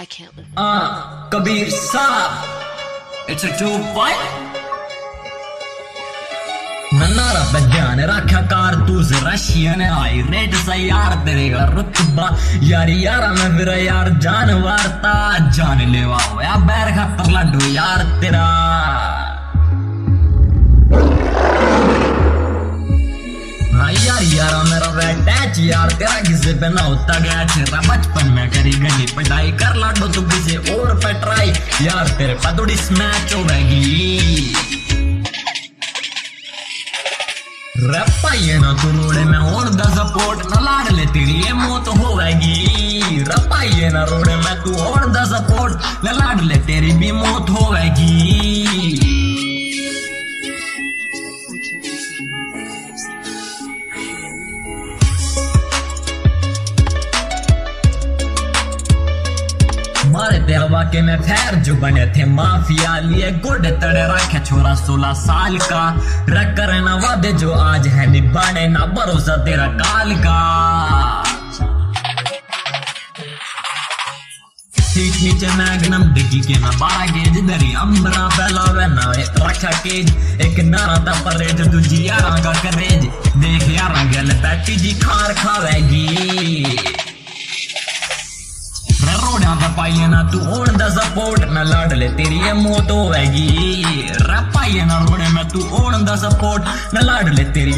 [0.00, 0.46] I can't live.
[0.56, 2.32] Ah, Kabir Saab.
[3.28, 4.22] It's a two fight.
[6.92, 12.26] नन्नारा बजान रखा कारतूस Russian I read सा यार तेरे का रुतबा
[12.70, 15.14] यार यार मैं फिर यार जानवर ता
[15.54, 18.46] जान लेवा होया बैर खतर लड्डू यार तेरा
[25.60, 30.08] यार, तेरा किसे पे ना होता गया तेरा बचपन में करी गली। पढ़ाई कर लाडो
[30.08, 34.54] तू किसे और पे ट्राई। यार, तेरे पतोड़ी स्मैच होगी
[37.82, 43.22] रपाइए ना तू रोड़े में, और दा सपोर्ट न लाड़ ले, तेरी ये मौत होवेगी
[43.22, 49.19] रपाइए ना रोड़े में तू, और दा सपोर्ट न लाड़ ले, तेरी भी मौत होवेगी
[60.30, 65.12] मारे तेरे वाके में फैर जो बने थे माफिया लिए गुड तड़े रखे छोरा सोलह
[65.20, 65.82] साल का।
[66.28, 70.38] रख करे ना वादे जो आज है निभाने, ना भरोसा तेरा काल का।
[76.14, 76.54] डिग्गी के
[77.06, 78.28] गेज दरी अंबरा
[78.86, 83.04] ना रखा केज। एक नारा परेज, दूजी यारा का करेज।
[83.36, 87.09] देख यारा गल, पैटी जी खार खावेगी।
[89.80, 93.46] पाइए ना तू ओन दा सपोर्ट ना लाड ले तेरी ये मौत होवेगी
[94.54, 97.72] पाइए ना रोड़े मैं तू ओन दा सपोर्ट ना लाड ले तेरी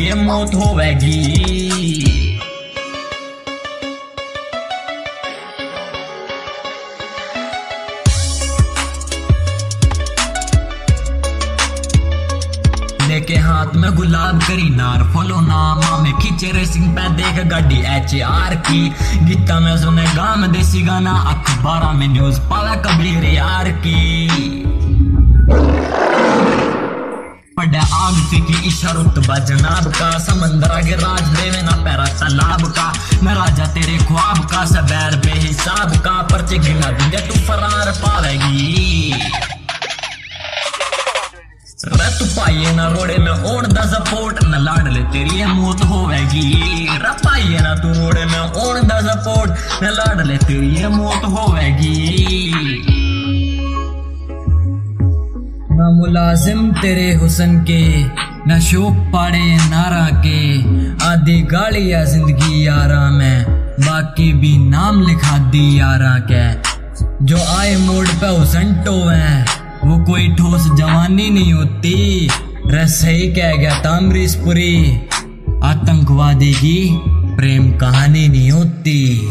[13.23, 18.23] लेके हाथ में गुलाब करी नार। फॉलो नामा में खींचे रेसिंग पे देख गाड़ी एच
[18.23, 18.81] आर की।
[19.19, 24.29] गीता में सुने गाम देसी गाना, अखबार में न्यूज़ पावे कबीर यार की।
[27.57, 32.93] पड़े आग की इशारुत जनाब का। समंदर आगे राज देवे ना पैरा तालाब का।
[33.23, 37.93] मैं राजा तेरे ख्वाब का, सबैर बेहिसाब का। पर्चे गिना दूँगे, तू फरार
[42.77, 47.75] ना रोड़े में ओढ़ दा सपोर्ट न लाड़ ले तेरी ये मौत होवेगी रपाइए ना
[47.83, 51.97] तू रोड़े में ओढ़ दा सपोर्ट न लाड़ ले तेरी मौत होवेगी
[55.79, 57.83] ना मुलाजिम तेरे हुसन के
[58.49, 60.39] न शोक पाड़े नारा के
[61.07, 63.45] आधी गाड़िया ज़िंदगी यारा में
[63.81, 66.45] बाकी भी नाम लिखा दी यारा के
[67.27, 72.29] जो आए मोड़ पे हुसन टोवे वो कोई ठोस जवानी नहीं होती
[72.75, 74.97] सही कह गया तामरीसपुरी
[75.65, 76.99] आतंकवादी की
[77.37, 79.29] प्रेम कहानी नहीं होती।